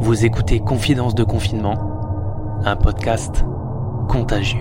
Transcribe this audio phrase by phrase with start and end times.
[0.00, 3.44] Vous écoutez Confidence de confinement, un podcast
[4.08, 4.58] contagieux.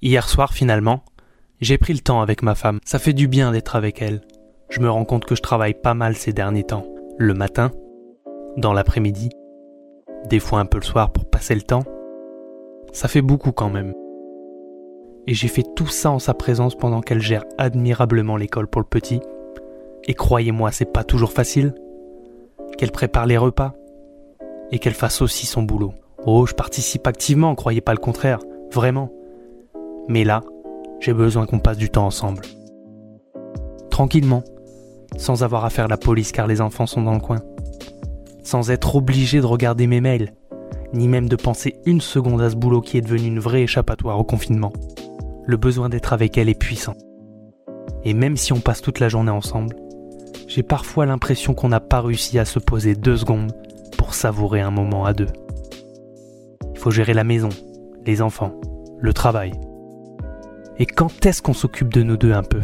[0.00, 1.04] Hier soir, finalement,
[1.60, 2.78] j'ai pris le temps avec ma femme.
[2.84, 4.20] Ça fait du bien d'être avec elle.
[4.78, 6.86] Je me rends compte que je travaille pas mal ces derniers temps.
[7.16, 7.72] Le matin,
[8.56, 9.28] dans l'après-midi,
[10.30, 11.82] des fois un peu le soir pour passer le temps.
[12.92, 13.92] Ça fait beaucoup quand même.
[15.26, 18.86] Et j'ai fait tout ça en sa présence pendant qu'elle gère admirablement l'école pour le
[18.86, 19.20] petit.
[20.04, 21.74] Et croyez-moi, c'est pas toujours facile.
[22.76, 23.74] Qu'elle prépare les repas.
[24.70, 25.92] Et qu'elle fasse aussi son boulot.
[26.24, 28.38] Oh, je participe activement, croyez pas le contraire.
[28.72, 29.10] Vraiment.
[30.06, 30.44] Mais là,
[31.00, 32.42] j'ai besoin qu'on passe du temps ensemble.
[33.90, 34.44] Tranquillement,
[35.16, 37.38] sans avoir à faire la police car les enfants sont dans le coin.
[38.42, 40.32] Sans être obligé de regarder mes mails,
[40.92, 44.18] ni même de penser une seconde à ce boulot qui est devenu une vraie échappatoire
[44.18, 44.72] au confinement.
[45.46, 46.94] Le besoin d'être avec elle est puissant.
[48.04, 49.76] Et même si on passe toute la journée ensemble,
[50.46, 53.52] j'ai parfois l'impression qu'on n'a pas réussi à se poser deux secondes
[53.96, 55.28] pour savourer un moment à deux.
[56.74, 57.50] Il faut gérer la maison,
[58.06, 58.52] les enfants,
[59.00, 59.52] le travail,
[60.78, 62.60] et quand est-ce qu'on s'occupe de nous deux un peu?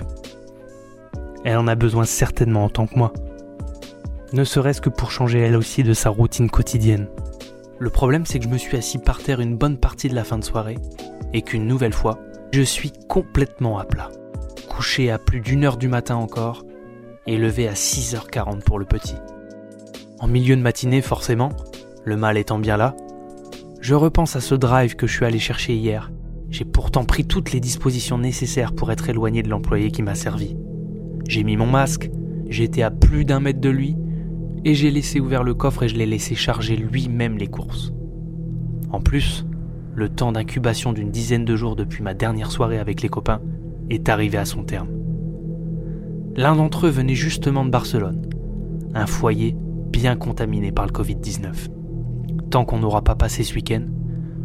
[1.44, 3.12] Elle en a besoin certainement en tant que moi.
[4.32, 7.08] Ne serait-ce que pour changer elle aussi de sa routine quotidienne.
[7.78, 10.24] Le problème c'est que je me suis assis par terre une bonne partie de la
[10.24, 10.78] fin de soirée
[11.32, 12.18] et qu'une nouvelle fois,
[12.52, 14.10] je suis complètement à plat.
[14.68, 16.64] Couché à plus d'une heure du matin encore
[17.26, 19.16] et levé à 6h40 pour le petit.
[20.20, 21.50] En milieu de matinée forcément,
[22.04, 22.96] le mal étant bien là,
[23.80, 26.10] je repense à ce drive que je suis allé chercher hier
[26.54, 30.56] j'ai pourtant pris toutes les dispositions nécessaires pour être éloigné de l'employé qui m'a servi.
[31.28, 32.10] J'ai mis mon masque,
[32.48, 33.96] j'étais à plus d'un mètre de lui,
[34.64, 37.92] et j'ai laissé ouvert le coffre et je l'ai laissé charger lui-même les courses.
[38.90, 39.46] En plus,
[39.94, 43.40] le temps d'incubation d'une dizaine de jours depuis ma dernière soirée avec les copains
[43.90, 44.88] est arrivé à son terme.
[46.36, 48.22] L'un d'entre eux venait justement de Barcelone,
[48.94, 49.54] un foyer
[49.90, 51.68] bien contaminé par le Covid-19.
[52.50, 53.82] Tant qu'on n'aura pas passé ce week-end,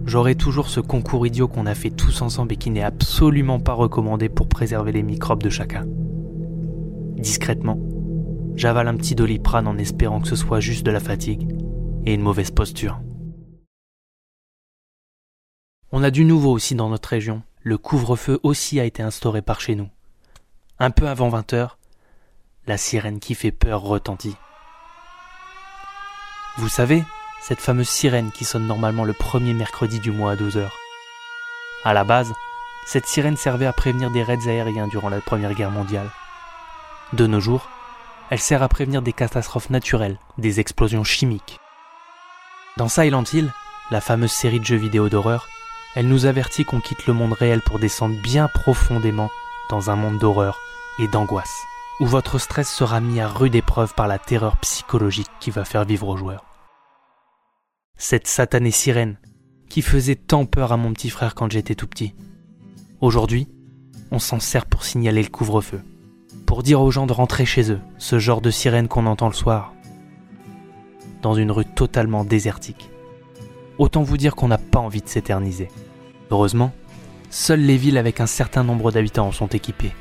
[0.06, 3.74] j'aurai toujours ce concours idiot qu'on a fait tous ensemble et qui n'est absolument pas
[3.74, 5.86] recommandé pour préserver les microbes de chacun.
[7.20, 7.78] Discrètement,
[8.56, 11.54] j'avale un petit doliprane en espérant que ce soit juste de la fatigue
[12.06, 13.02] et une mauvaise posture.
[15.92, 17.42] On a du nouveau aussi dans notre région.
[17.62, 19.90] Le couvre-feu aussi a été instauré par chez nous.
[20.80, 21.72] Un peu avant 20h,
[22.68, 24.38] la sirène qui fait peur retentit.
[26.58, 27.04] Vous savez,
[27.42, 30.78] cette fameuse sirène qui sonne normalement le premier mercredi du mois à 12 heures.
[31.84, 32.32] À la base,
[32.86, 36.10] cette sirène servait à prévenir des raids aériens durant la Première Guerre mondiale.
[37.14, 37.70] De nos jours,
[38.30, 41.60] elle sert à prévenir des catastrophes naturelles, des explosions chimiques.
[42.78, 43.52] Dans Silent Hill,
[43.92, 45.48] la fameuse série de jeux vidéo d'horreur,
[45.96, 49.30] elle nous avertit qu'on quitte le monde réel pour descendre bien profondément
[49.70, 50.60] dans un monde d'horreur
[51.00, 51.64] et d'angoisse,
[52.00, 55.86] où votre stress sera mis à rude épreuve par la terreur psychologique qui va faire
[55.86, 56.46] vivre aux joueurs
[58.00, 59.18] cette satanée sirène
[59.70, 62.16] qui faisait tant peur à mon petit frère quand j'étais tout petit.
[63.02, 63.48] Aujourd'hui,
[64.10, 65.82] on s'en sert pour signaler le couvre-feu,
[66.50, 69.36] pour dire aux gens de rentrer chez eux, ce genre de sirène qu'on entend le
[69.36, 69.72] soir,
[71.22, 72.90] dans une rue totalement désertique.
[73.78, 75.68] Autant vous dire qu'on n'a pas envie de s'éterniser.
[76.32, 76.72] Heureusement,
[77.30, 79.92] seules les villes avec un certain nombre d'habitants sont équipées.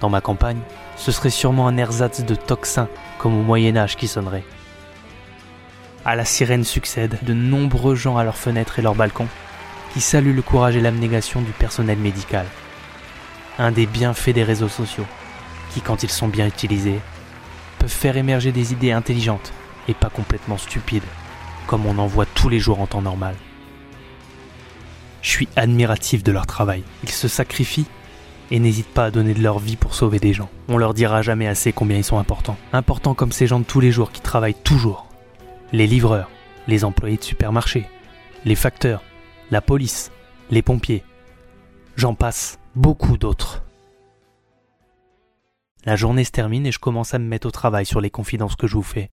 [0.00, 0.60] Dans ma campagne,
[0.96, 2.88] ce serait sûrement un ersatz de toxin
[3.18, 4.44] comme au Moyen Âge qui sonnerait.
[6.06, 9.28] À la sirène succèdent de nombreux gens à leurs fenêtres et leurs balcons,
[9.92, 12.46] qui saluent le courage et l'abnégation du personnel médical.
[13.58, 15.04] Un des bienfaits des réseaux sociaux,
[15.70, 17.00] qui quand ils sont bien utilisés,
[17.78, 19.52] peuvent faire émerger des idées intelligentes
[19.88, 21.04] et pas complètement stupides,
[21.66, 23.34] comme on en voit tous les jours en temps normal.
[25.22, 26.82] Je suis admiratif de leur travail.
[27.02, 27.86] Ils se sacrifient
[28.50, 30.50] et n'hésitent pas à donner de leur vie pour sauver des gens.
[30.68, 32.56] On leur dira jamais assez combien ils sont importants.
[32.72, 35.06] Importants comme ces gens de tous les jours qui travaillent toujours
[35.72, 36.30] les livreurs,
[36.66, 37.86] les employés de supermarché,
[38.44, 39.02] les facteurs,
[39.50, 40.10] la police,
[40.50, 41.04] les pompiers.
[41.96, 43.62] J'en passe beaucoup d'autres.
[45.84, 48.56] La journée se termine et je commence à me mettre au travail sur les confidences
[48.56, 49.10] que je vous fais.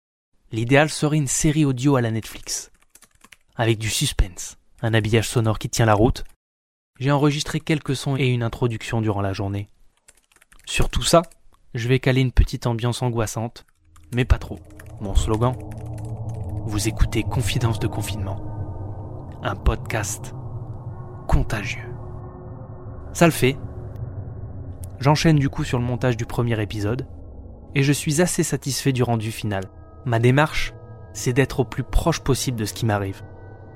[0.50, 2.70] L'idéal serait une série audio à la Netflix,
[3.54, 6.24] avec du suspense, un habillage sonore qui tient la route.
[6.98, 9.68] J'ai enregistré quelques sons et une introduction durant la journée.
[10.64, 11.22] Sur tout ça,
[11.74, 13.66] je vais caler une petite ambiance angoissante,
[14.14, 14.58] mais pas trop.
[15.00, 15.54] Mon slogan?
[16.66, 20.32] Vous écoutez Confidence de confinement, un podcast
[21.28, 21.92] contagieux.
[23.12, 23.58] Ça le fait.
[25.00, 27.06] J'enchaîne du coup sur le montage du premier épisode,
[27.74, 29.64] et je suis assez satisfait du rendu final.
[30.04, 30.74] Ma démarche,
[31.12, 33.22] c'est d'être au plus proche possible de ce qui m'arrive,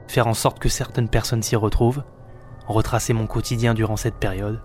[0.06, 2.04] faire en sorte que certaines personnes s'y retrouvent,
[2.66, 4.62] retracer mon quotidien durant cette période,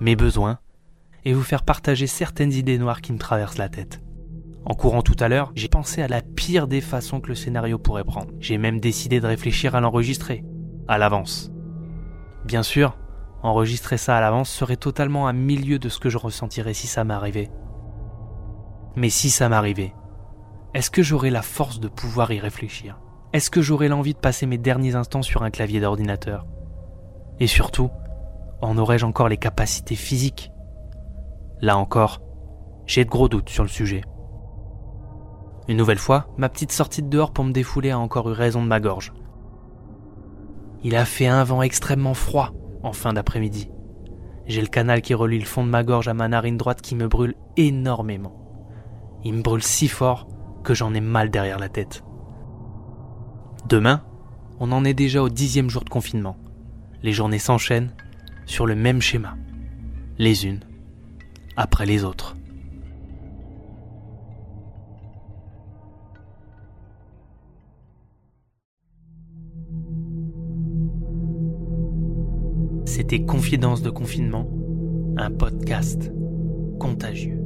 [0.00, 0.58] mes besoins,
[1.24, 4.00] et vous faire partager certaines idées noires qui me traversent la tête.
[4.64, 7.78] En courant tout à l'heure, j'ai pensé à la pire des façons que le scénario
[7.78, 8.32] pourrait prendre.
[8.38, 10.44] J'ai même décidé de réfléchir à l'enregistrer,
[10.88, 11.50] à l'avance.
[12.44, 12.97] Bien sûr,
[13.42, 17.04] enregistrer ça à l'avance serait totalement à milieu de ce que je ressentirais si ça
[17.04, 17.50] m'arrivait.
[18.96, 19.94] Mais si ça m'arrivait,
[20.74, 23.00] est-ce que j'aurais la force de pouvoir y réfléchir?
[23.32, 26.46] Est-ce que j'aurais l'envie de passer mes derniers instants sur un clavier d'ordinateur?
[27.40, 27.90] Et surtout,
[28.60, 30.50] en aurais-je encore les capacités physiques?
[31.60, 32.20] Là encore,
[32.86, 34.02] j'ai de gros doutes sur le sujet.
[35.68, 38.62] Une nouvelle fois, ma petite sortie de dehors pour me défouler a encore eu raison
[38.62, 39.12] de ma gorge.
[40.82, 42.52] Il a fait un vent extrêmement froid
[42.82, 43.70] en fin d'après-midi.
[44.46, 46.94] J'ai le canal qui relie le fond de ma gorge à ma narine droite qui
[46.94, 48.34] me brûle énormément.
[49.24, 50.26] Il me brûle si fort
[50.64, 52.02] que j'en ai mal derrière la tête.
[53.68, 54.02] Demain,
[54.60, 56.36] on en est déjà au dixième jour de confinement.
[57.02, 57.92] Les journées s'enchaînent
[58.46, 59.36] sur le même schéma,
[60.18, 60.60] les unes
[61.56, 62.36] après les autres.
[73.10, 74.46] C'était Confidence de confinement,
[75.16, 76.12] un podcast
[76.78, 77.37] contagieux.